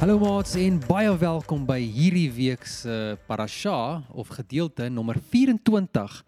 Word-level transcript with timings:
Hallo 0.00 0.18
maats 0.18 0.56
en 0.58 0.80
baie 0.82 1.14
welkom 1.14 1.62
by 1.62 1.78
hierdie 1.78 2.32
week 2.34 2.66
se 2.66 3.14
parasha 3.28 4.02
of 4.10 4.34
gedeelte 4.34 4.90
nommer 4.90 5.22
24 5.30 6.24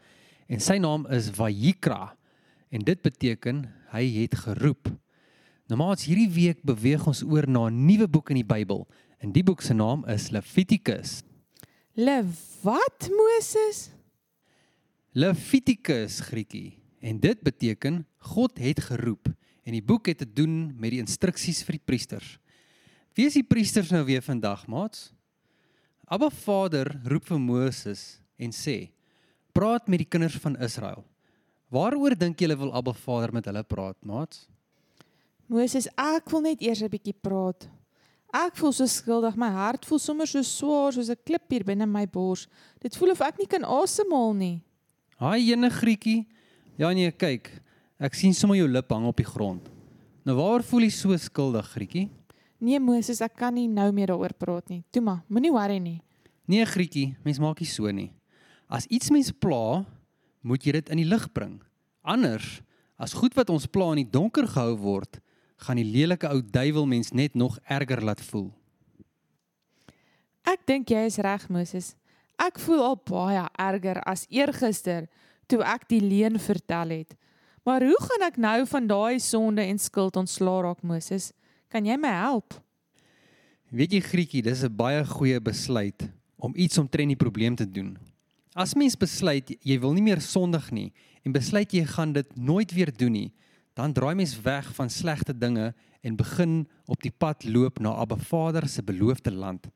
en 0.47 0.62
sy 0.62 0.79
naam 0.79 1.11
is 1.11 1.27
Vayikra 1.34 2.15
en 2.70 2.87
dit 2.87 3.02
beteken 3.02 3.66
hy 3.96 4.23
het 4.23 4.36
geroep. 4.45 4.91
Nou 5.66 5.78
maats, 5.80 6.06
hierdie 6.06 6.30
week 6.30 6.62
beweeg 6.66 7.06
ons 7.09 7.24
oor 7.27 7.48
na 7.48 7.66
'n 7.66 7.86
nuwe 7.86 8.06
boek 8.09 8.30
in 8.30 8.42
die 8.42 8.46
Bybel 8.55 8.86
en 9.19 9.32
die 9.32 9.42
boek 9.42 9.62
se 9.62 9.74
naam 9.74 10.05
is 10.06 10.30
Levitikus. 10.30 11.22
Le 11.95 12.24
wat 12.62 13.09
Moses? 13.10 13.91
Levitikus 15.12 16.20
Griekie 16.20 16.78
en 17.00 17.20
dit 17.20 17.42
beteken 17.42 18.06
God 18.19 18.59
het 18.59 18.80
geroep 18.80 19.28
en 19.64 19.72
die 19.72 19.82
boek 19.82 20.06
het 20.06 20.19
te 20.19 20.33
doen 20.33 20.74
met 20.78 20.91
die 20.91 21.00
instruksies 21.00 21.64
vir 21.64 21.78
die 21.78 21.86
priesters. 21.86 22.38
Wie 23.14 23.27
is 23.27 23.34
die 23.34 23.47
priesters 23.47 23.91
nou 23.91 24.05
weer 24.05 24.22
vandag, 24.22 24.66
maats? 24.66 25.12
Abba 26.06 26.28
Vader 26.30 27.00
roep 27.05 27.24
vir 27.27 27.41
Moses 27.41 28.20
en 28.36 28.52
sê: 28.52 28.92
"Praat 29.52 29.88
met 29.88 29.98
die 29.98 30.08
kinders 30.08 30.36
van 30.36 30.56
Israel." 30.56 31.05
Waaroor 31.73 32.15
dink 32.15 32.38
julle 32.38 32.56
wil 32.59 32.73
Abba 32.73 32.93
Vader 32.95 33.33
met 33.34 33.47
hulle 33.50 33.62
praat, 33.67 33.97
maats? 34.06 34.47
Moses, 35.50 35.89
ek 35.98 36.31
wil 36.31 36.42
net 36.42 36.62
eers 36.62 36.83
'n 36.83 36.91
bietjie 36.91 37.14
praat. 37.14 37.69
Ek 38.34 38.56
voel 38.56 38.72
so 38.72 38.86
skuldig, 38.86 39.36
my 39.36 39.48
hart 39.48 39.84
voel 39.87 39.98
sommer 39.98 40.27
so 40.27 40.42
swaar 40.42 40.92
soos 40.92 41.11
'n 41.11 41.17
klip 41.25 41.50
hier 41.50 41.64
binne 41.64 41.87
my 41.87 42.06
bors. 42.06 42.47
Dit 42.81 42.97
voel 42.97 43.11
of 43.11 43.20
ek 43.20 43.39
nie 43.39 43.47
kan 43.47 43.64
asemhaal 43.64 44.34
nie. 44.34 44.62
Haai 45.19 45.53
ene 45.53 45.70
Grietjie. 45.70 46.27
Ja 46.78 46.92
nee, 46.92 47.11
kyk. 47.11 47.50
Ek 47.98 48.14
sien 48.14 48.34
sommer 48.34 48.56
jou 48.56 48.69
lip 48.69 48.91
hang 48.91 49.06
op 49.06 49.17
die 49.17 49.25
grond. 49.25 49.62
Nou 50.25 50.37
waar 50.37 50.62
voel 50.62 50.81
jy 50.81 50.91
so 50.91 51.17
skuldig, 51.17 51.64
Grietjie? 51.72 52.11
Nee 52.61 52.78
Moses, 52.78 53.20
ek 53.20 53.37
kan 53.37 53.55
nie 53.55 53.69
nou 53.69 53.92
meer 53.92 54.09
daaroor 54.09 54.34
praat 54.34 54.69
nie. 54.69 54.83
Toe 54.92 55.03
maar, 55.03 55.22
moenie 55.28 55.53
worry 55.53 55.78
nie. 55.78 56.03
Nee, 56.47 56.64
Grietjie, 56.64 57.17
mens 57.25 57.39
maak 57.39 57.61
nie 57.61 57.67
so 57.67 57.91
nie. 57.91 58.12
As 58.69 58.87
iets 58.87 59.11
mens 59.11 59.33
pla, 59.33 59.84
moet 60.47 60.62
jy 60.62 60.77
dit 60.78 60.92
in 60.94 61.02
die 61.02 61.08
lig 61.08 61.27
bring. 61.34 61.58
Anders, 62.06 62.61
as 62.97 63.16
goed 63.19 63.34
wat 63.34 63.50
ons 63.50 63.66
pla 63.66 63.91
in 63.97 64.05
die 64.05 64.12
donker 64.14 64.47
gehou 64.47 64.77
word, 64.78 65.19
gaan 65.66 65.80
die 65.80 65.88
lelike 65.88 66.28
ou 66.30 66.41
duiwel 66.41 66.86
mens 66.86 67.11
net 67.11 67.34
nog 67.34 67.58
erger 67.66 68.03
laat 68.05 68.22
voel. 68.30 68.50
Ek 70.47 70.62
dink 70.69 70.92
jy 70.92 71.06
is 71.08 71.19
reg 71.19 71.48
Moses. 71.50 71.94
Ek 72.38 72.61
voel 72.62 72.84
al 72.84 72.98
baie 73.08 73.42
erger 73.58 73.98
as 74.06 74.27
eergister 74.30 75.08
toe 75.50 75.62
ek 75.66 75.88
die 75.91 76.03
leuen 76.05 76.38
vertel 76.42 76.92
het. 77.00 77.16
Maar 77.66 77.83
hoe 77.83 77.98
gaan 78.05 78.27
ek 78.28 78.36
nou 78.38 78.60
van 78.70 78.86
daai 78.86 79.19
sonde 79.19 79.64
en 79.66 79.81
skuld 79.83 80.16
ontslaa 80.20 80.69
raak 80.69 80.84
Moses? 80.86 81.33
Kan 81.72 81.88
jy 81.88 81.97
my 81.98 82.12
help? 82.14 82.55
Weet 83.75 83.97
jy 83.97 84.00
Grietjie, 84.05 84.42
dis 84.42 84.62
'n 84.62 84.77
baie 84.77 85.03
goeie 85.05 85.41
besluit 85.41 86.06
om 86.38 86.53
iets 86.55 86.78
omtrent 86.78 87.08
die 87.08 87.19
probleem 87.19 87.56
te 87.56 87.66
doen. 87.66 87.98
As 88.57 88.73
mens 88.73 88.95
besluit 88.97 89.51
jy 89.61 89.75
wil 89.83 89.93
nie 89.93 90.05
meer 90.07 90.23
sondig 90.25 90.71
nie 90.73 90.89
en 91.29 91.35
besluit 91.35 91.75
jy 91.77 91.83
gaan 91.91 92.15
dit 92.17 92.29
nooit 92.41 92.71
weer 92.73 92.89
doen 92.89 93.12
nie, 93.12 93.31
dan 93.77 93.93
draai 93.93 94.15
mens 94.17 94.33
weg 94.41 94.71
van 94.79 94.89
slegte 94.89 95.35
dinge 95.37 95.75
en 96.01 96.17
begin 96.17 96.62
op 96.89 97.03
die 97.05 97.12
pad 97.12 97.45
loop 97.45 97.83
na 97.84 97.93
Abba 98.00 98.16
Vader 98.16 98.65
se 98.72 98.81
beloofde 98.81 99.34
land. 99.34 99.69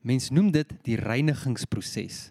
Mens 0.00 0.30
noem 0.32 0.48
dit 0.54 0.72
die 0.88 0.96
reinigingsproses. 0.96 2.30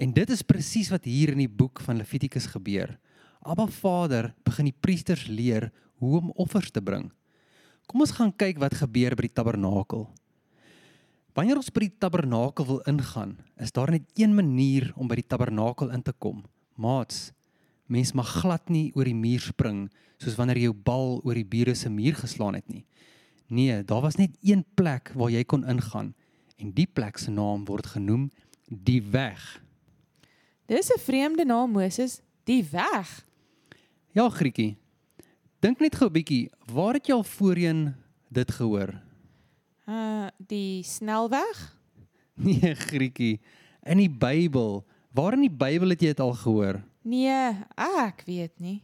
En 0.00 0.14
dit 0.16 0.32
is 0.32 0.46
presies 0.46 0.88
wat 0.88 1.04
hier 1.04 1.34
in 1.34 1.44
die 1.44 1.52
boek 1.52 1.82
van 1.84 2.00
Levitikus 2.00 2.48
gebeur. 2.54 2.96
Abba 3.44 3.68
Vader 3.68 4.32
begin 4.48 4.70
die 4.70 4.78
priesters 4.80 5.26
leer 5.28 5.68
hoe 6.00 6.16
om 6.22 6.32
offers 6.40 6.72
te 6.72 6.80
bring. 6.80 7.10
Kom 7.84 8.00
ons 8.00 8.16
gaan 8.16 8.32
kyk 8.32 8.56
wat 8.62 8.78
gebeur 8.80 9.18
by 9.18 9.28
die 9.28 9.36
tabernakel. 9.36 10.08
Wanneer 11.34 11.60
ons 11.60 11.70
by 11.70 11.84
die 11.84 11.98
tabernakel 12.02 12.66
wil 12.66 12.80
ingaan, 12.90 13.36
is 13.62 13.70
daar 13.72 13.90
net 13.90 14.08
een 14.18 14.34
manier 14.34 14.90
om 14.96 15.08
by 15.08 15.20
die 15.20 15.26
tabernakel 15.26 15.92
in 15.94 16.02
te 16.02 16.12
kom. 16.12 16.42
Maats, 16.74 17.30
mens 17.86 18.12
mag 18.18 18.30
glad 18.40 18.70
nie 18.70 18.90
oor 18.98 19.06
die 19.06 19.14
muur 19.16 19.42
spring 19.42 19.84
soos 20.20 20.36
wanneer 20.36 20.58
jy 20.58 20.68
jou 20.68 20.76
bal 20.76 21.20
oor 21.24 21.38
die 21.38 21.46
bure 21.46 21.74
se 21.78 21.90
muur 21.90 22.18
geslaan 22.18 22.58
het 22.58 22.66
nie. 22.68 22.84
Nee, 23.50 23.82
daar 23.86 24.02
was 24.02 24.18
net 24.18 24.36
een 24.46 24.64
plek 24.74 25.12
waar 25.14 25.30
jy 25.30 25.44
kon 25.44 25.66
ingaan 25.66 26.12
en 26.60 26.74
die 26.76 26.86
plek 26.86 27.18
se 27.18 27.32
naam 27.32 27.64
word 27.66 27.86
genoem 27.94 28.28
die 28.68 29.00
weg. 29.02 29.62
Dis 30.66 30.90
'n 30.90 30.98
vreemde 30.98 31.44
naam 31.44 31.72
Moses, 31.72 32.20
die 32.44 32.64
weg. 32.64 33.26
Ja, 34.12 34.28
Grietjie. 34.28 34.76
Dink 35.60 35.80
net 35.80 35.96
gou 35.96 36.08
'n 36.08 36.12
bietjie, 36.12 36.50
waar 36.66 36.94
het 36.94 37.06
jy 37.06 37.14
al 37.14 37.24
voorheen 37.24 37.94
dit 38.28 38.50
gehoor? 38.50 39.09
Uh 39.90 40.28
die 40.38 40.82
snelweg? 40.86 41.58
Nee, 42.40 42.74
Grietjie. 42.74 43.40
In 43.84 43.98
die 44.00 44.08
Bybel. 44.08 44.84
Waar 45.12 45.34
in 45.36 45.42
die 45.44 45.52
Bybel 45.52 45.92
het 45.92 46.00
jy 46.00 46.12
dit 46.14 46.22
al 46.24 46.32
gehoor? 46.38 46.78
Nee, 47.04 47.50
ek 47.76 48.22
weet 48.24 48.54
nie. 48.62 48.78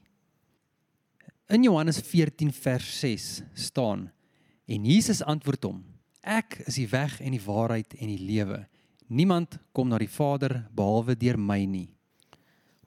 In 1.48 1.62
Johannes 1.62 2.02
14 2.02 2.50
vers 2.52 2.88
6 3.00 3.26
staan 3.54 4.08
en 4.66 4.84
Jesus 4.84 5.22
antwoord 5.22 5.68
hom: 5.68 5.78
Ek 6.26 6.58
is 6.66 6.80
die 6.80 6.88
weg 6.90 7.20
en 7.22 7.36
die 7.36 7.44
waarheid 7.44 7.94
en 7.94 8.10
die 8.10 8.20
lewe. 8.20 8.64
Niemand 9.06 9.60
kom 9.72 9.88
na 9.88 10.00
die 10.02 10.10
Vader 10.10 10.64
behalwe 10.74 11.14
deur 11.14 11.38
my 11.38 11.62
nie. 11.70 11.88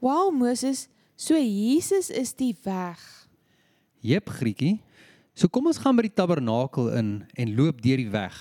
Wow, 0.03 0.28
Moses, 0.35 0.90
so 1.16 1.40
Jesus 1.40 2.12
is 2.12 2.35
die 2.35 2.53
weg. 2.66 3.00
Jep, 4.03 4.29
Grietjie. 4.29 4.81
So 5.34 5.47
kom 5.47 5.69
ons 5.69 5.79
gaan 5.79 5.95
by 5.95 6.07
die 6.07 6.16
tabernakel 6.16 6.90
in 7.00 7.12
en 7.34 7.56
loop 7.56 7.81
deur 7.81 8.01
die 8.01 8.12
weg. 8.12 8.38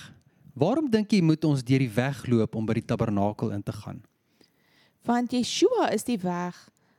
Waarom 0.59 0.89
dink 0.91 1.13
jy 1.13 1.21
moet 1.23 1.45
ons 1.47 1.63
deur 1.63 1.79
die 1.79 1.93
weg 1.95 2.25
loop 2.27 2.55
om 2.55 2.65
by 2.67 2.75
die 2.79 2.85
tabernakel 2.85 3.53
in 3.55 3.63
te 3.63 3.75
gaan? 3.75 4.01
Want 5.07 5.31
Yeshua 5.31 5.89
is 5.95 6.03
die 6.03 6.19
weg. 6.19 6.57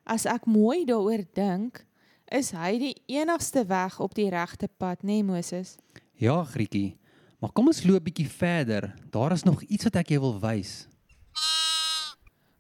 As 0.08 0.24
ek 0.26 0.48
mooi 0.48 0.86
daaroor 0.88 1.26
dink, 1.36 1.84
is 2.32 2.52
hy 2.56 2.78
die 2.80 2.94
enigste 3.10 3.66
weg 3.68 3.98
op 4.00 4.14
die 4.16 4.30
regte 4.32 4.70
pad, 4.80 5.02
nê 5.02 5.20
nee, 5.20 5.26
Moses? 5.26 5.76
Ja, 6.16 6.40
Grietjie. 6.44 6.96
Maar 7.40 7.52
kom 7.56 7.70
ons 7.72 7.82
loop 7.88 8.04
bietjie 8.04 8.28
verder. 8.28 8.90
Daar 9.12 9.32
is 9.32 9.44
nog 9.48 9.62
iets 9.64 9.88
wat 9.88 10.00
ek 10.02 10.12
jou 10.14 10.20
wil 10.26 10.38
wys. 10.42 10.86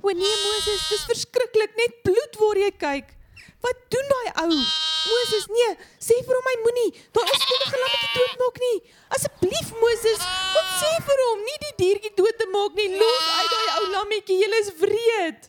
O 0.00 0.12
nee 0.16 0.36
Moses, 0.44 0.86
dis 0.88 1.08
verskriklik, 1.10 1.74
net 1.76 1.98
bloed 2.06 2.38
waar 2.40 2.62
jy 2.64 2.70
kyk. 2.80 3.12
Wat 3.60 3.84
doen 3.92 4.14
daai 4.14 4.46
ou? 4.46 4.62
Moses, 5.08 5.46
nee, 5.52 5.70
sê 6.02 6.16
vir 6.26 6.36
hom 6.36 6.48
hy 6.50 6.56
moenie 6.64 6.90
daai 7.16 7.28
onskuldige 7.28 7.80
lammetjie 7.82 8.10
doodmaak 8.16 8.60
nie. 8.64 8.78
Asseblief 9.16 9.70
Moses, 9.80 10.26
wat 10.56 10.74
sê 10.80 10.90
vir 11.06 11.22
hom 11.26 11.46
nie 11.46 11.58
die 11.66 11.74
diertjie 11.82 12.12
dood 12.18 12.36
te 12.40 12.48
maak 12.52 12.76
nie. 12.78 12.88
Los 13.00 13.30
uit 13.38 13.54
daai 13.54 13.70
ou 13.78 13.86
lammetjie, 13.94 14.40
jy 14.42 14.50
is 14.60 14.72
wreed. 14.82 15.48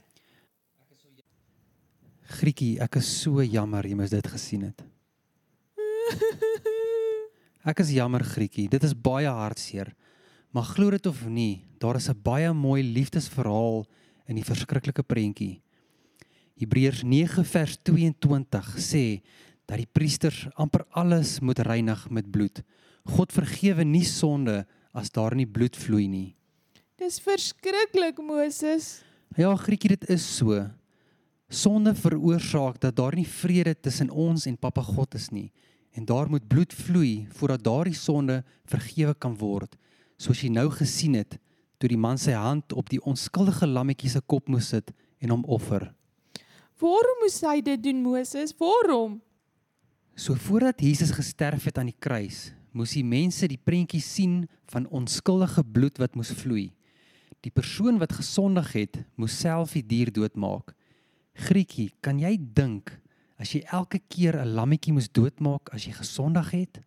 Grietjie, 2.32 2.76
ek 2.84 3.02
is 3.02 3.10
so 3.22 3.44
jammer 3.44 3.86
jy 3.86 3.98
moes 4.00 4.14
dit 4.14 4.28
gesien 4.36 4.70
het. 4.70 4.86
Ek 7.72 7.78
is 7.84 7.92
jammer 7.94 8.24
Grietjie, 8.26 8.66
dit 8.72 8.84
is 8.88 8.96
baie 8.98 9.30
hartseer. 9.30 9.92
Maar 10.52 10.66
glo 10.74 10.92
dit 10.92 11.06
of 11.08 11.20
nie, 11.30 11.64
daar 11.80 11.96
is 11.96 12.10
'n 12.10 12.18
baie 12.24 12.52
mooi 12.54 12.82
liefdesverhaal 12.84 13.86
in 14.28 14.36
die 14.36 14.48
verskriklike 14.48 15.04
prentjie. 15.04 15.62
Hebreërs 16.60 17.04
9 17.04 17.46
vers 17.46 17.78
22 17.84 18.68
sê 18.78 19.22
dat 19.72 19.80
die 19.80 19.88
priesters 19.88 20.50
amper 20.60 20.84
alles 21.00 21.38
moet 21.40 21.62
reinig 21.64 22.04
met 22.12 22.28
bloed. 22.28 22.60
God 23.08 23.32
vergewe 23.32 23.86
nie 23.88 24.04
sonde 24.04 24.66
as 24.92 25.08
daar 25.16 25.32
nie 25.36 25.48
bloed 25.48 25.80
vloei 25.80 26.10
nie. 26.12 26.34
Dis 27.00 27.22
verskriklik 27.24 28.20
Moses. 28.20 29.00
Ja, 29.40 29.54
Grietjie, 29.56 29.96
dit 29.96 30.10
is 30.12 30.26
so. 30.28 30.60
Sonde 31.48 31.96
veroorsaak 31.96 32.82
dat 32.84 33.00
daar 33.00 33.16
nie 33.16 33.28
vrede 33.28 33.74
tussen 33.80 34.12
ons 34.12 34.44
en 34.46 34.60
Papa 34.60 34.84
God 34.84 35.16
is 35.16 35.32
nie 35.32 35.48
en 35.92 36.06
daar 36.08 36.30
moet 36.32 36.48
bloed 36.48 36.74
vloei 36.74 37.28
voordat 37.36 37.64
daardie 37.64 37.96
sonde 37.96 38.38
vergewe 38.64 39.16
kan 39.16 39.34
word. 39.40 39.76
Soos 40.16 40.40
jy 40.44 40.52
nou 40.52 40.70
gesien 40.72 41.18
het 41.20 41.40
toe 41.80 41.90
die 41.92 42.00
man 42.00 42.20
sy 42.20 42.36
hand 42.38 42.72
op 42.78 42.92
die 42.92 43.02
onskuldige 43.08 43.68
lammetjie 43.68 44.12
se 44.12 44.22
kop 44.24 44.48
moes 44.52 44.70
sit 44.72 44.92
en 45.20 45.34
hom 45.34 45.44
offer. 45.48 45.90
Waarom 46.80 47.20
moes 47.24 47.42
hy 47.44 47.60
dit 47.66 47.84
doen 47.84 48.00
Moses? 48.04 48.56
Waarom? 48.60 49.20
So 50.16 50.36
voordat 50.36 50.82
Jesus 50.82 51.12
gesterf 51.12 51.64
het 51.66 51.78
aan 51.78 51.90
die 51.90 52.00
kruis, 52.00 52.54
moes 52.72 52.94
die 52.94 53.04
mense 53.04 53.48
die 53.48 53.60
prentjie 53.60 54.02
sien 54.02 54.48
van 54.72 54.88
onskuldige 54.88 55.64
bloed 55.64 55.98
wat 55.98 56.16
moes 56.16 56.32
vloei. 56.32 56.72
Die 57.42 57.52
persoon 57.52 57.98
wat 58.00 58.14
gesondig 58.14 58.74
het, 58.74 59.04
moes 59.16 59.40
self 59.40 59.74
die 59.74 59.86
dier 59.86 60.12
doodmaak. 60.12 60.76
Grietjie, 61.34 61.92
kan 62.02 62.20
jy 62.20 62.38
dink 62.38 63.02
As 63.42 63.50
jy 63.56 63.64
elke 63.74 63.98
keer 64.06 64.38
'n 64.38 64.54
lammetjie 64.54 64.94
moes 64.94 65.10
doodmaak 65.10 65.74
as 65.74 65.88
jy 65.88 65.94
gesondig 65.98 66.52
het? 66.54 66.78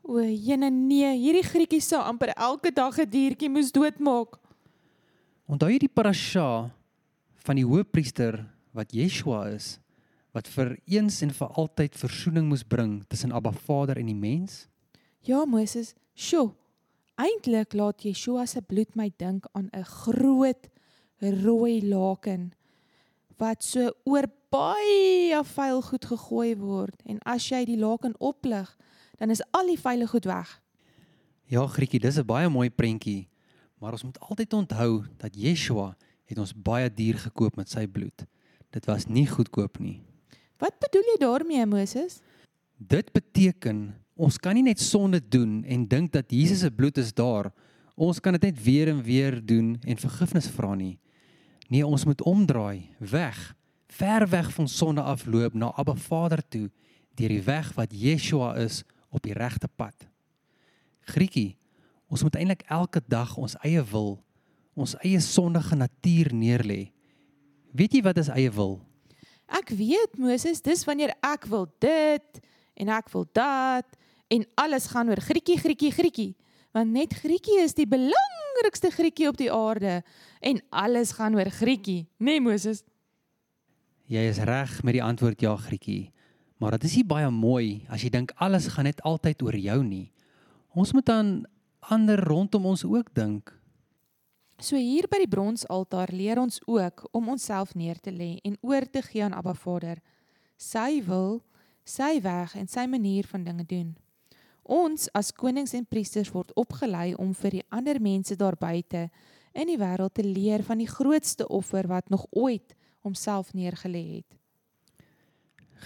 O, 0.00 0.16
jene 0.24 0.70
nee, 0.72 1.12
hierdie 1.12 1.44
Grietjie 1.44 1.82
sou 1.84 2.00
amper 2.00 2.32
elke 2.32 2.72
dag 2.72 2.96
'n 2.96 3.04
diertjie 3.04 3.50
moes 3.52 3.70
doodmaak. 3.70 4.40
Onthou 5.46 5.68
jy 5.68 5.78
die 5.78 5.92
parasha 5.92 6.72
van 7.44 7.56
die 7.56 7.68
hoëpriester 7.68 8.48
wat 8.72 8.92
Yeshua 8.92 9.52
is 9.52 9.78
wat 10.32 10.48
vir 10.48 10.78
eens 10.86 11.22
en 11.22 11.30
vir 11.30 11.48
altyd 11.48 11.96
verzoening 11.96 12.48
moes 12.48 12.64
bring 12.64 13.04
tussen 13.08 13.32
Abba 13.32 13.52
Vader 13.52 13.96
en 13.96 14.06
die 14.06 14.14
mens? 14.18 14.68
Ja, 15.20 15.44
Moses, 15.44 15.94
sjoe. 16.14 16.54
Eintlik 17.18 17.74
laat 17.74 18.04
Yeshua 18.06 18.46
se 18.46 18.62
bloed 18.62 18.94
my 18.94 19.10
dink 19.18 19.46
aan 19.52 19.70
'n 19.72 19.84
groot 19.84 20.68
rooi 21.20 21.82
laken 21.82 22.52
wat 23.38 23.62
so 23.64 23.90
oor 24.04 24.26
baie 24.50 25.42
vuil 25.44 25.82
goed 25.82 26.04
gegooi 26.04 26.56
word 26.58 27.02
en 27.06 27.18
as 27.26 27.48
jy 27.50 27.64
die 27.68 27.78
laken 27.78 28.14
oplig, 28.18 28.70
dan 29.18 29.30
is 29.30 29.42
al 29.52 29.66
die 29.66 29.78
vuile 29.78 30.06
goed 30.06 30.24
weg. 30.24 30.60
Ja, 31.48 31.66
Grietjie, 31.66 32.00
dis 32.00 32.18
'n 32.18 32.26
baie 32.26 32.48
mooi 32.48 32.70
prentjie, 32.70 33.28
maar 33.80 33.92
ons 33.92 34.04
moet 34.04 34.20
altyd 34.20 34.52
onthou 34.52 35.04
dat 35.16 35.34
Yeshua 35.34 35.96
het 36.26 36.38
ons 36.38 36.52
baie 36.52 36.90
duur 36.90 37.18
gekoop 37.18 37.56
met 37.56 37.70
sy 37.70 37.86
bloed. 37.86 38.26
Dit 38.70 38.84
was 38.84 39.06
nie 39.06 39.26
goedkoop 39.26 39.78
nie. 39.78 40.07
Wat 40.58 40.74
bedoel 40.82 41.06
jy 41.12 41.16
daarmee, 41.22 41.66
Moses? 41.66 42.18
Dit 42.78 43.12
beteken 43.14 43.94
ons 44.18 44.38
kan 44.42 44.56
nie 44.58 44.64
net 44.66 44.80
sonde 44.82 45.20
doen 45.22 45.60
en 45.62 45.86
dink 45.86 46.10
dat 46.12 46.32
Jesus 46.34 46.64
se 46.64 46.70
bloed 46.74 46.98
is 46.98 47.12
daar. 47.14 47.52
Ons 47.94 48.18
kan 48.20 48.34
dit 48.34 48.48
net 48.50 48.58
weer 48.62 48.90
en 48.90 49.02
weer 49.02 49.38
doen 49.38 49.76
en 49.86 50.00
vergifnis 50.02 50.50
vra 50.50 50.74
nie. 50.74 50.98
Nee, 51.70 51.86
ons 51.86 52.04
moet 52.08 52.22
omdraai, 52.26 52.88
weg, 52.98 53.38
ver 53.86 54.26
weg 54.28 54.50
van 54.56 54.68
sonde 54.68 55.02
afloop 55.02 55.54
na 55.54 55.70
Abba 55.76 55.94
Vader 55.94 56.42
toe 56.48 56.66
deur 57.18 57.34
die 57.34 57.42
weg 57.42 57.70
wat 57.74 57.94
Yeshua 57.94 58.54
is 58.62 58.82
op 59.10 59.22
die 59.22 59.34
regte 59.34 59.68
pad. 59.68 60.06
Grietjie, 61.10 61.56
ons 62.06 62.22
moet 62.22 62.38
eintlik 62.38 62.62
elke 62.70 63.02
dag 63.06 63.36
ons 63.38 63.56
eie 63.66 63.82
wil, 63.90 64.16
ons 64.78 64.94
eie 65.02 65.20
sondige 65.22 65.78
natuur 65.78 66.30
neerlê. 66.34 66.92
Weet 67.74 67.98
jy 67.98 68.02
wat 68.06 68.22
is 68.22 68.30
eie 68.32 68.50
wil? 68.54 68.78
Ek 69.48 69.72
weet, 69.72 70.18
Moses, 70.20 70.60
dis 70.60 70.84
wanneer 70.84 71.14
ek 71.24 71.46
wil 71.48 71.66
dit 71.80 72.40
en 72.78 72.90
ek 72.92 73.08
wil 73.14 73.24
dat 73.32 73.96
en 74.28 74.44
alles 74.60 74.90
gaan 74.92 75.08
oor 75.08 75.20
Grietjie, 75.24 75.56
Grietjie, 75.56 75.92
Grietjie. 75.92 76.34
Want 76.76 76.92
net 76.92 77.16
Grietjie 77.16 77.62
is 77.64 77.72
die 77.74 77.88
belangrikste 77.88 78.92
Grietjie 78.92 79.30
op 79.30 79.40
die 79.40 79.50
aarde 79.52 80.02
en 80.44 80.60
alles 80.68 81.14
gaan 81.16 81.38
oor 81.38 81.48
Grietjie, 81.50 82.04
né 82.20 82.36
nee, 82.36 82.44
Moses? 82.44 82.84
Jy 84.08 84.28
is 84.28 84.40
reg 84.44 84.78
met 84.84 84.96
die 84.96 85.04
antwoord 85.04 85.40
ja, 85.40 85.56
Grietjie. 85.56 86.12
Maar 86.58 86.76
dit 86.76 86.88
is 86.90 86.96
nie 86.98 87.06
baie 87.06 87.28
mooi 87.30 87.86
as 87.88 88.02
jy 88.02 88.10
dink 88.12 88.32
alles 88.36 88.68
gaan 88.74 88.88
net 88.88 89.00
altyd 89.06 89.42
oor 89.46 89.56
jou 89.56 89.78
nie. 89.84 90.08
Ons 90.76 90.92
moet 90.92 91.08
aan 91.08 91.32
ander 91.88 92.20
rondom 92.20 92.66
ons 92.68 92.84
ook 92.84 93.14
dink. 93.16 93.52
So 94.58 94.74
hier 94.74 95.06
by 95.06 95.20
die 95.22 95.30
bronsaltaar 95.30 96.10
leer 96.10 96.40
ons 96.42 96.56
ook 96.66 97.04
om 97.14 97.28
onsself 97.30 97.76
neer 97.78 97.98
te 98.02 98.10
lê 98.10 98.40
en 98.42 98.56
oor 98.66 98.82
te 98.90 99.04
gee 99.06 99.22
aan 99.22 99.36
Abba 99.38 99.52
Vader. 99.54 100.00
Sy 100.58 100.98
wil, 101.06 101.36
sy 101.86 102.16
weg 102.24 102.56
en 102.58 102.66
sy 102.66 102.88
manier 102.90 103.26
van 103.30 103.44
dinge 103.46 103.62
doen. 103.70 103.92
Ons 104.66 105.06
as 105.14 105.30
konings 105.30 105.76
en 105.78 105.86
priesters 105.86 106.32
word 106.34 106.50
opgelei 106.58 107.12
om 107.14 107.30
vir 107.38 107.60
die 107.60 107.62
ander 107.70 108.00
mense 108.02 108.34
daar 108.36 108.58
buite 108.58 109.04
in 109.54 109.70
die 109.70 109.78
wêreld 109.78 110.16
te 110.18 110.24
leer 110.26 110.64
van 110.66 110.82
die 110.82 110.90
grootste 110.90 111.46
offer 111.46 111.86
wat 111.86 112.10
nog 112.10 112.26
ooit 112.34 112.74
homself 113.06 113.52
neergelê 113.54 114.02
het. 114.16 114.34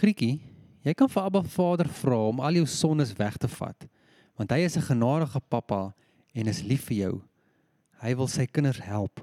Grietjie, 0.01 0.41
jy 0.81 0.95
kan 0.97 1.13
vir 1.13 1.29
Abba 1.29 1.43
Vader 1.45 1.93
vra 2.01 2.23
om 2.31 2.41
al 2.41 2.57
jou 2.63 2.65
sondes 2.67 3.13
weg 3.21 3.37
te 3.37 3.53
vat, 3.53 3.85
want 4.41 4.51
hy 4.51 4.65
is 4.65 4.79
'n 4.81 4.89
genadige 4.89 5.41
pappa 5.49 5.93
en 6.33 6.49
is 6.49 6.65
lief 6.65 6.89
vir 6.89 6.97
jou. 6.97 7.15
Hy 8.03 8.17
wil 8.19 8.27
sy 8.27 8.49
kinders 8.51 8.81
help. 8.83 9.23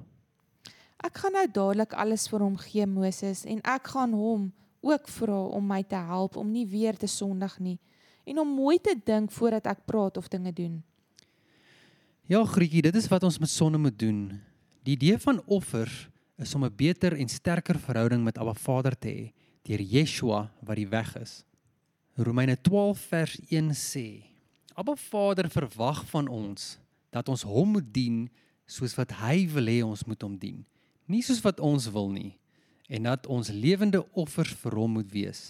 Ek 1.04 1.18
gaan 1.20 1.36
nou 1.36 1.46
dadelik 1.52 1.94
alles 2.00 2.28
vir 2.32 2.44
hom 2.44 2.56
gee 2.60 2.86
Moses 2.88 3.46
en 3.48 3.60
ek 3.68 3.92
gaan 3.92 4.14
hom 4.16 4.50
ook 4.80 5.08
vra 5.12 5.40
om 5.56 5.66
my 5.68 5.82
te 5.84 6.00
help 6.00 6.38
om 6.40 6.48
nie 6.52 6.66
weer 6.68 6.96
te 6.96 7.08
sondig 7.08 7.58
nie 7.60 7.78
en 8.30 8.40
om 8.40 8.56
mooi 8.56 8.78
te 8.80 8.94
dink 8.96 9.32
voordat 9.36 9.68
ek 9.68 9.84
praat 9.90 10.20
of 10.20 10.30
dinge 10.32 10.54
doen. 10.56 10.80
Ja, 12.30 12.44
Grietjie, 12.46 12.84
dit 12.86 12.96
is 12.96 13.10
wat 13.10 13.24
ons 13.26 13.40
met 13.42 13.50
sonde 13.50 13.80
moet 13.82 13.98
doen. 14.00 14.38
Die 14.86 14.94
idee 14.96 15.18
van 15.20 15.42
offers 15.48 16.08
is 16.38 16.56
om 16.56 16.64
'n 16.64 16.76
beter 16.76 17.18
en 17.18 17.28
sterker 17.28 17.80
verhouding 17.80 18.24
met 18.24 18.38
Abba 18.38 18.54
Vader 18.54 18.96
te 18.96 19.08
hê 19.08 19.34
deur 19.64 19.82
Yeshua 19.82 20.52
wat 20.62 20.76
die 20.76 20.88
weg 20.88 21.16
is. 21.18 21.44
Romeine 22.16 22.56
12 22.62 23.00
vers 23.00 23.40
1 23.50 23.72
sê: 23.74 24.24
Abba 24.76 24.96
Vader 24.96 25.50
verwag 25.50 26.06
van 26.10 26.28
ons 26.28 26.80
dat 27.10 27.30
ons 27.30 27.42
hom 27.42 27.72
moet 27.72 27.94
dien 27.94 28.30
soos 28.70 28.94
wat 28.98 29.16
hy 29.24 29.48
wil 29.50 29.70
hê 29.72 29.80
ons 29.86 30.06
moet 30.06 30.22
hom 30.22 30.38
dien, 30.38 30.62
nie 31.10 31.24
soos 31.26 31.42
wat 31.42 31.58
ons 31.64 31.90
wil 31.90 32.12
nie, 32.14 32.36
en 32.90 33.10
dat 33.10 33.26
ons 33.30 33.50
lewende 33.54 34.04
offers 34.18 34.54
vir 34.62 34.78
hom 34.78 34.98
moet 35.00 35.10
wees. 35.14 35.50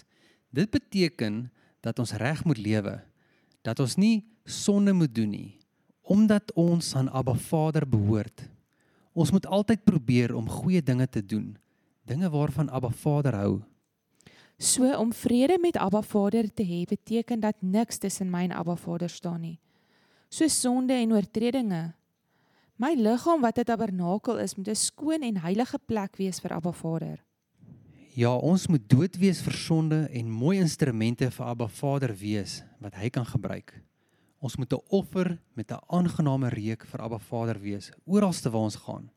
Dit 0.52 0.72
beteken 0.72 1.46
dat 1.84 2.00
ons 2.00 2.16
reg 2.20 2.42
moet 2.48 2.60
lewe, 2.60 2.96
dat 3.64 3.80
ons 3.80 3.96
nie 4.00 4.24
sonde 4.48 4.92
moet 4.96 5.12
doen 5.14 5.30
nie, 5.30 5.50
omdat 6.02 6.52
ons 6.58 6.94
aan 6.96 7.12
Abba 7.12 7.36
Vader 7.36 7.86
behoort. 7.88 8.48
Ons 9.12 9.32
moet 9.34 9.46
altyd 9.46 9.84
probeer 9.84 10.34
om 10.34 10.48
goeie 10.48 10.80
dinge 10.82 11.06
te 11.06 11.22
doen, 11.22 11.52
dinge 12.08 12.30
waarvan 12.32 12.72
Abba 12.72 12.90
Vader 12.90 13.36
hou. 13.36 13.60
So 14.60 14.84
om 14.96 15.12
vrede 15.12 15.56
met 15.60 15.78
Abba 15.80 16.02
Vader 16.04 16.48
te 16.52 16.64
hê 16.66 16.82
beteken 16.88 17.40
dat 17.40 17.56
niks 17.60 17.98
tussen 17.98 18.28
my 18.30 18.44
en 18.44 18.52
Abba 18.52 18.76
Vader 18.76 19.08
staan 19.08 19.40
nie. 19.40 19.58
So 20.28 20.48
sonde 20.48 20.94
en 20.94 21.12
oortredinge. 21.16 21.94
My 22.80 22.94
liggaam 22.96 23.42
wat 23.44 23.58
'n 23.58 23.64
tabernakel 23.64 24.38
is, 24.38 24.54
moet 24.54 24.68
'n 24.68 24.74
skoon 24.74 25.22
en 25.22 25.36
heilige 25.36 25.78
plek 25.86 26.16
wees 26.16 26.40
vir 26.40 26.52
Abba 26.52 26.72
Vader. 26.72 27.24
Ja, 28.14 28.36
ons 28.36 28.66
moet 28.66 28.88
dood 28.88 29.16
wees 29.16 29.40
vir 29.42 29.52
sonde 29.52 30.08
en 30.10 30.30
mooi 30.30 30.58
instrumente 30.58 31.30
vir 31.30 31.46
Abba 31.46 31.68
Vader 31.68 32.16
wees 32.16 32.62
wat 32.80 32.94
hy 32.94 33.10
kan 33.10 33.26
gebruik. 33.26 33.82
Ons 34.38 34.56
moet 34.56 34.72
'n 34.72 34.80
offer 34.88 35.38
met 35.54 35.70
'n 35.70 35.78
aangename 35.86 36.48
reuk 36.48 36.86
vir 36.86 37.00
Abba 37.00 37.18
Vader 37.18 37.60
wees 37.60 37.92
oralste 38.06 38.50
waar 38.50 38.62
ons 38.62 38.76
gaan. 38.76 39.10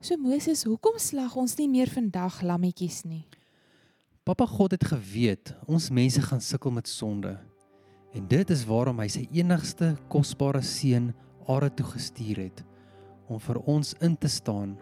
So 0.00 0.16
Moses, 0.16 0.64
hoekom 0.64 0.98
slag 0.98 1.36
ons 1.36 1.56
nie 1.56 1.68
meer 1.68 1.88
vandag 1.88 2.42
lammetjies 2.42 3.04
nie? 3.04 3.26
Pappa 4.24 4.46
God 4.46 4.70
het 4.70 4.84
geweet 4.84 5.54
ons 5.66 5.90
mense 5.90 6.22
gaan 6.22 6.40
sukkel 6.40 6.70
met 6.70 6.88
sonde. 6.88 7.38
En 8.12 8.28
dit 8.28 8.50
is 8.50 8.64
waarom 8.64 8.98
hy 8.98 9.08
sy 9.08 9.28
enigste 9.32 9.96
kosbare 10.08 10.62
seun 10.62 11.14
aarde 11.48 11.70
toe 11.80 11.86
gestuur 11.86 12.44
het 12.48 12.64
om 13.30 13.38
vir 13.40 13.60
ons 13.70 13.94
in 14.02 14.16
te 14.18 14.28
staan, 14.28 14.74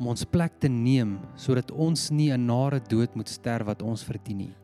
om 0.00 0.08
ons 0.14 0.24
plek 0.24 0.54
te 0.60 0.68
neem 0.72 1.18
sodat 1.36 1.70
ons 1.70 2.10
nie 2.10 2.30
'n 2.32 2.46
nare 2.46 2.80
dood 2.80 3.14
moet 3.14 3.28
sterf 3.28 3.66
wat 3.66 3.82
ons 3.82 4.04
verdien 4.04 4.38
nie. 4.38 4.54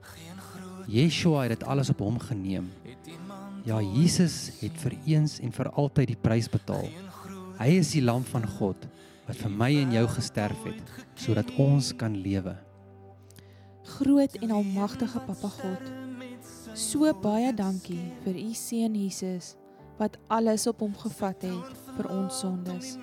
Yeshua 0.88 1.42
het 1.42 1.59
dit 1.59 1.68
alles 1.68 1.90
op 1.90 1.99
hom 1.99 2.18
geneem. 2.18 2.71
Ja, 3.64 3.80
Jesus 3.83 4.50
het 4.61 4.73
vir 4.80 4.95
eens 5.07 5.40
en 5.40 5.52
vir 5.52 5.68
altyd 5.71 6.07
die 6.07 6.16
prys 6.16 6.49
betaal. 6.49 6.88
Hy 7.59 7.68
is 7.68 7.92
die 7.92 8.02
lam 8.02 8.25
van 8.25 8.47
God 8.47 8.88
wat 9.26 9.37
vir 9.37 9.50
my 9.50 9.68
en 9.83 9.92
jou 9.92 10.07
gesterf 10.09 10.64
het 10.64 10.83
sodat 11.14 11.50
ons 11.59 11.92
kan 11.92 12.16
lewe. 12.16 12.57
Groot 13.85 14.35
en 14.40 14.50
almagtige 14.50 15.21
Papa 15.26 15.49
God. 15.49 15.92
So 16.75 17.12
baie 17.12 17.52
dankie 17.52 18.12
vir 18.25 18.35
u 18.35 18.54
seun 18.54 18.95
Jesus 18.95 19.57
wat 19.99 20.19
alles 20.26 20.67
op 20.67 20.81
hom 20.81 20.97
gevat 20.97 21.43
het 21.43 21.78
vir 21.97 22.11
ons 22.14 22.38
sondes. 22.38 22.97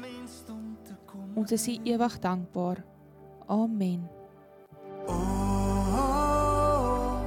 Ons 1.36 1.52
is 1.52 1.68
u 1.68 1.80
ewig 1.84 2.20
dankbaar. 2.20 2.84
Amen. 3.48 4.10
Oh, 5.06 7.20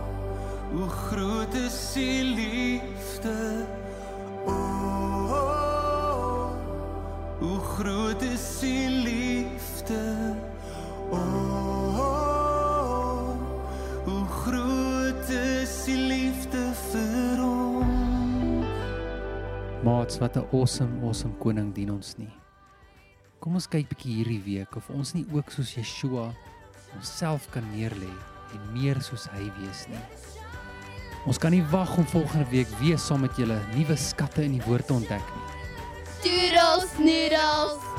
hoe 0.72 0.88
groot 0.88 1.54
is 1.54 1.92
die 1.92 2.25
liefde. 2.25 3.66
Oh, 4.46 6.50
hoe 7.38 7.58
groot 7.58 8.22
is 8.22 8.60
die 8.60 8.88
liefde. 8.88 10.27
Maats, 20.08 20.20
wat 20.20 20.36
'n 20.36 20.56
awesome, 20.56 21.06
awesome 21.06 21.34
koning 21.38 21.74
dien 21.74 21.90
ons 21.90 22.14
nie. 22.16 22.32
Kom 23.38 23.54
ons 23.54 23.68
kyk 23.68 23.88
bietjie 23.88 24.14
hierdie 24.14 24.42
week 24.44 24.76
of 24.76 24.88
ons 24.90 25.12
nie 25.12 25.26
ook 25.32 25.50
soos 25.50 25.74
Yeshua 25.74 26.32
onsself 26.96 27.50
kan 27.50 27.64
neerlê 27.74 28.14
en 28.54 28.72
meer 28.72 29.02
soos 29.02 29.28
hy 29.28 29.52
wees 29.60 29.84
nie. 29.88 30.00
Ons 31.26 31.38
kan 31.38 31.52
nie 31.52 31.62
wag 31.62 31.98
om 31.98 32.06
volgende 32.06 32.48
week 32.50 32.68
weer 32.80 32.98
saam 32.98 33.20
met 33.20 33.36
julle 33.36 33.60
nuwe 33.74 33.96
skatte 33.96 34.42
in 34.42 34.56
die 34.56 34.64
woord 34.64 34.86
te 34.86 34.94
ontdek 34.94 35.28
nie. 35.36 35.46
Doodles 36.24 36.98
noodles. 36.98 37.98